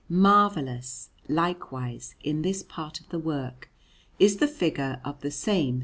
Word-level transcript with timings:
Marvellous, 0.09 1.11
likewise, 1.29 2.15
in 2.23 2.41
this 2.41 2.63
part 2.63 2.99
of 2.99 3.09
the 3.09 3.19
work, 3.19 3.69
is 4.17 4.37
the 4.37 4.47
figure 4.47 4.99
of 5.05 5.19
the 5.21 5.29
same 5.29 5.75
S. 5.75 5.79